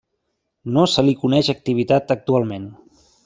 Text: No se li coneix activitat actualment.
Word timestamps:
No 0.77 0.85
se 0.93 1.03
li 1.05 1.13
coneix 1.25 1.51
activitat 1.55 2.17
actualment. 2.17 2.69